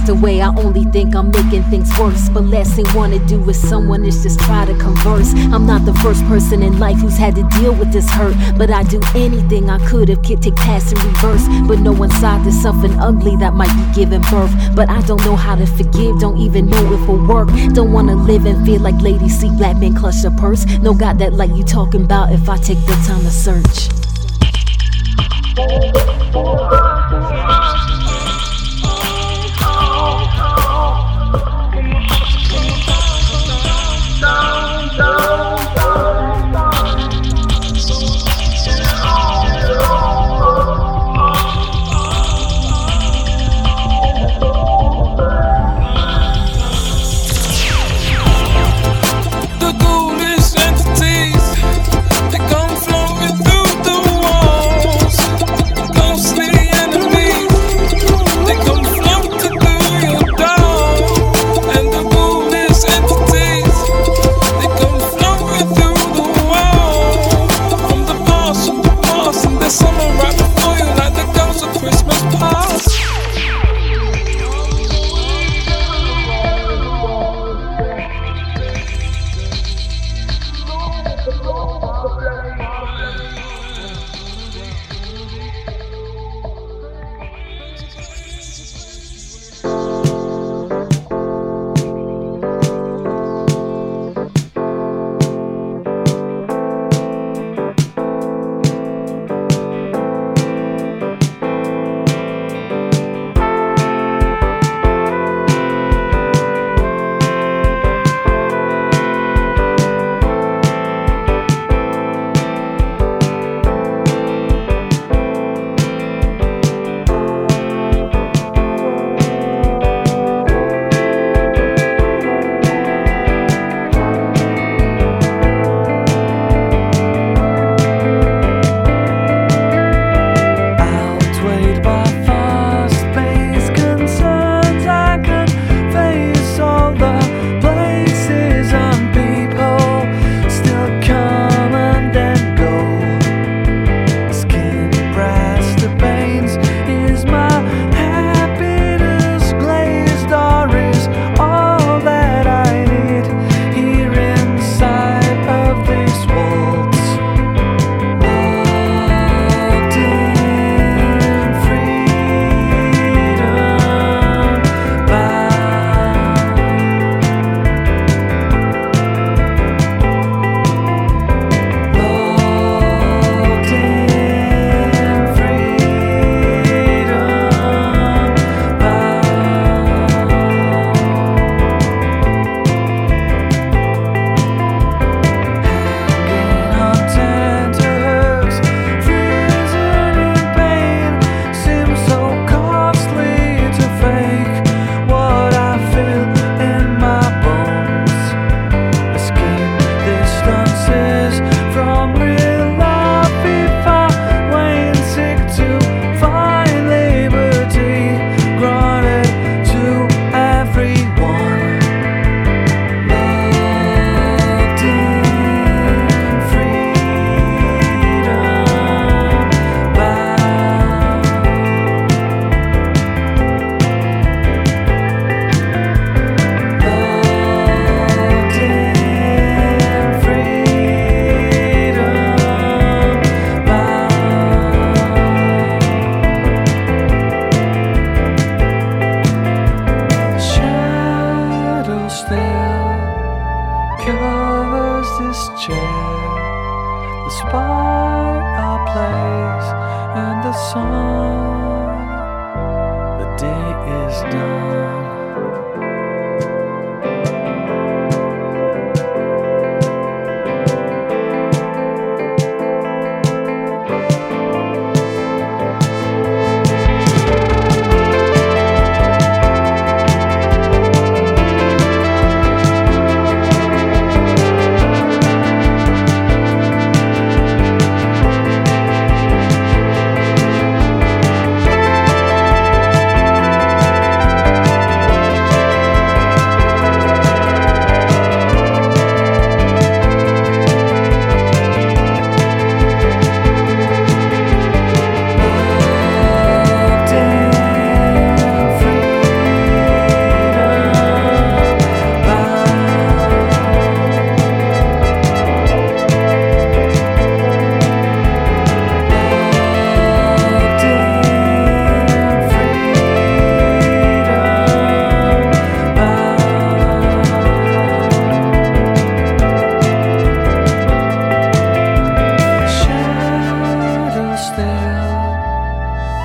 [0.05, 2.29] locked away, I only think I'm making things worse.
[2.29, 5.33] But last thing wanna do with someone is just try to converse.
[5.53, 8.37] I'm not the first person in life who's had to deal with this hurt.
[8.59, 11.47] But I'd do anything I could if could take past in reverse.
[11.67, 14.53] But no one inside there's something ugly that might be giving birth.
[14.75, 17.49] But I don't know how to forgive, don't even know if it'll work.
[17.73, 20.67] Don't wanna live and feel like ladies see black men clutch their purse.
[20.81, 23.89] No got that like you talking about if I take the time to search.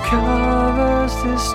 [0.09, 1.53] This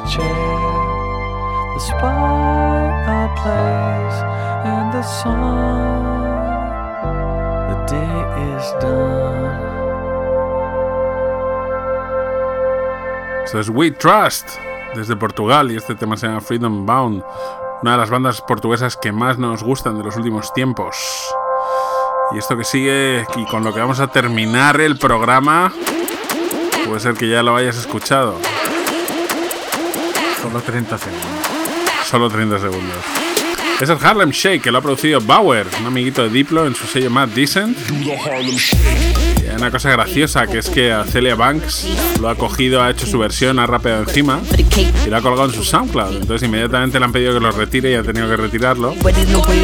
[3.42, 4.18] place
[4.64, 5.02] and the
[7.68, 8.14] the day
[8.54, 9.74] is done.
[13.44, 14.48] Esto es We Trust,
[14.94, 17.24] desde Portugal, y este tema se llama Freedom Bound,
[17.82, 20.96] una de las bandas portuguesas que más nos gustan de los últimos tiempos.
[22.32, 25.72] Y esto que sigue, y con lo que vamos a terminar el programa,
[26.84, 28.38] puede ser que ya lo hayas escuchado.
[30.40, 31.28] Solo 30 segundos.
[32.04, 33.23] Solo 30 segundos.
[33.80, 36.86] Es el Harlem Shake, que lo ha producido Bauer, un amiguito de Diplo, en su
[36.86, 37.76] sello Mad Decent.
[39.44, 41.86] Y hay una cosa graciosa, que es que a Celia Banks
[42.20, 44.40] lo ha cogido, ha hecho su versión, ha rapeado encima
[45.04, 46.16] y lo ha colgado en su SoundCloud.
[46.22, 48.94] Entonces inmediatamente le han pedido que lo retire y ha tenido que retirarlo.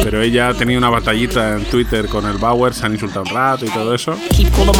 [0.03, 3.33] Pero ella ha tenido una batallita en Twitter con el Bauer, se han insultado un
[3.33, 4.15] rato y todo eso.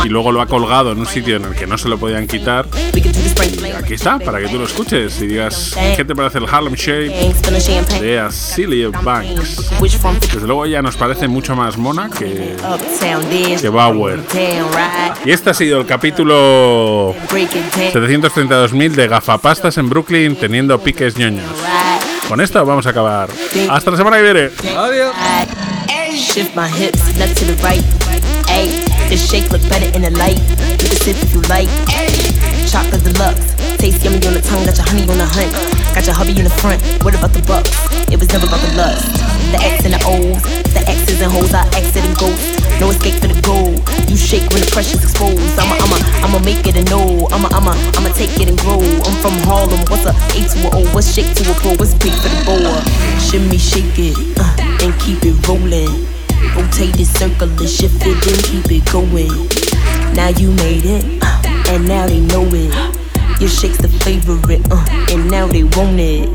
[0.05, 2.27] Y luego lo ha colgado en un sitio en el que no se lo podían
[2.27, 2.67] quitar.
[2.93, 6.75] Y aquí está, para que tú lo escuches y digas qué te parece el Harlem
[6.75, 7.33] Shake
[8.01, 9.20] de Celia Banks.
[9.21, 12.55] Desde luego ella nos parece mucho más mona que,
[13.59, 14.19] que Bauer.
[15.25, 21.45] Y este ha sido el capítulo 732.000 de gafapastas en Brooklyn teniendo piques ñoños.
[22.27, 23.29] Con esto vamos a acabar.
[23.69, 24.49] Hasta la semana que viene.
[24.77, 25.13] Adiós.
[26.13, 27.83] Shift my hips, left to the right.
[28.47, 30.39] Ayy, this shake look better in the light.
[30.79, 31.69] You can sip if you like.
[32.67, 35.49] Chocolate deluxe, taste yummy on the tongue, got your honey on the hunt.
[35.97, 36.77] Got your hubby in the front.
[37.01, 37.73] What about the bucks?
[38.13, 39.09] It was never about the lust.
[39.49, 40.37] The X and the O's,
[40.69, 42.61] the X's and hoes, I exit and ghost.
[42.77, 43.73] No escape for the goal.
[44.05, 45.57] You shake when the pressure's exposed.
[45.57, 47.25] I'ma, I'ma, I'ma make it a no.
[47.33, 48.85] I'ma, I'ma, I'ma take it and grow.
[48.85, 49.81] I'm from Harlem.
[49.89, 50.79] What's a A to a O?
[50.93, 51.73] What's shake to a pro?
[51.81, 52.85] What's pig for the boa?
[53.17, 56.05] Shimmy, shake it uh, and keep it rolling.
[56.53, 59.49] Rotate it, circle it, shift it, then keep it going.
[60.13, 63.00] Now you made it, uh, and now they know it.
[63.41, 66.29] Your shake's the favorite, uh, and now they want it.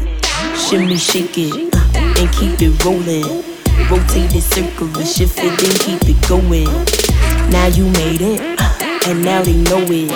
[0.59, 3.47] Shimmy, shake it, uh, and keep it rolling.
[3.87, 6.67] Rotate it, circle it, shift it, then keep it going.
[7.55, 10.11] Now you made it, uh, and now they know it.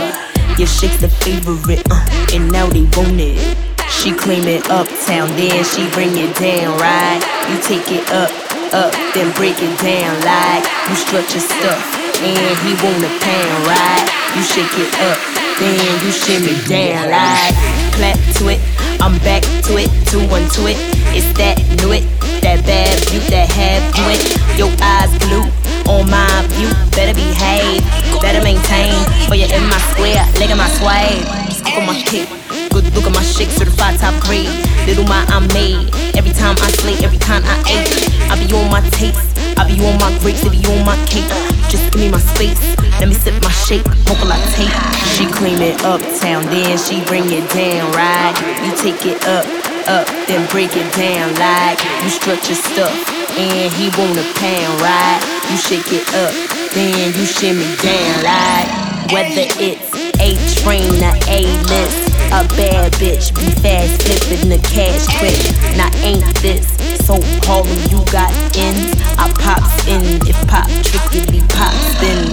[0.59, 2.03] Your shake's the favorite, uh,
[2.35, 3.39] and now they want it.
[3.87, 7.23] She claim it uptown, then she bring it down, right?
[7.47, 8.35] You take it up,
[8.75, 11.87] up, then break it down, like you strut your stuff,
[12.19, 14.11] and he want a pound, right?
[14.35, 15.30] You shake it up,
[15.61, 17.55] then you shimmy down, like
[17.93, 18.61] clap to it.
[19.01, 20.77] I'm back to it, two one to it.
[21.13, 22.05] It's that new it,
[22.41, 24.17] that bad view that have you.
[24.57, 25.45] Your eyes blue
[25.89, 27.85] on my view, better behave,
[28.21, 28.93] better maintain.
[29.29, 31.21] Oh or you're in my square, leg in my sway.
[31.53, 32.29] Stick on my kick.
[32.73, 34.49] Good look at my shake, certified top grade.
[34.87, 35.93] Little my I made.
[36.17, 37.91] Every time I slay, every time I ate.
[38.31, 39.30] I be on my taste.
[39.61, 41.29] I be on my grapes, it be on my cake.
[41.69, 42.57] Just give me my space.
[42.97, 44.65] Let me sip my shake, mocha latte.
[45.13, 48.33] She claim it uptown, then she bring it down, right?
[48.65, 49.45] You take it up,
[49.85, 52.97] up, then break it down, like you strut your stuff,
[53.37, 55.21] and he want a pound, right?
[55.53, 56.33] You shake it up,
[56.73, 59.93] then you shimmy down, like whether it's
[60.25, 62.09] A train or A list.
[62.33, 65.37] A bad bitch, be fast, flipping the cash quick.
[65.77, 66.65] Now ain't this
[67.11, 67.79] so Harlem?
[67.91, 70.03] You got ends, I pops in.
[70.31, 72.31] If pop trickily pops in.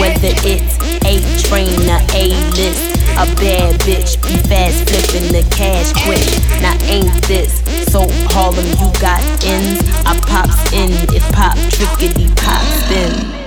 [0.00, 0.74] Whether it's
[1.06, 2.96] A train or A list.
[3.16, 6.26] A bad bitch, be fast, flipping the cash quick.
[6.60, 8.66] Now ain't this so Harlem?
[8.80, 10.90] You got ends, I pops in.
[11.14, 13.45] If pop trickily pops in.